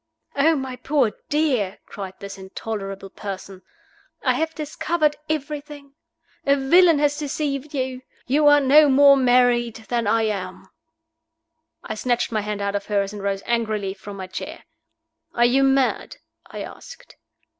"Oh, 0.35 0.55
my 0.55 0.77
poor 0.77 1.13
dear!" 1.29 1.77
cried 1.85 2.15
this 2.19 2.35
intolerable 2.39 3.11
person. 3.11 3.61
"I 4.23 4.33
have 4.33 4.55
discovered 4.55 5.15
everything. 5.29 5.93
A 6.43 6.55
villain 6.55 6.97
has 6.97 7.19
deceived 7.19 7.75
you. 7.75 8.01
You 8.25 8.47
are 8.47 8.59
no 8.59 8.89
more 8.89 9.15
married 9.15 9.75
than 9.89 10.07
I 10.07 10.23
am!" 10.23 10.67
I 11.83 11.93
snatched 11.93 12.31
my 12.31 12.41
hand 12.41 12.63
out 12.63 12.73
of 12.73 12.87
hers, 12.87 13.13
and 13.13 13.21
rose 13.21 13.43
angrily 13.45 13.93
from 13.93 14.17
my 14.17 14.25
chair. 14.25 14.63
"Are 15.35 15.45
you 15.45 15.61
mad?" 15.61 16.17
I 16.47 16.63
asked. 16.63 17.15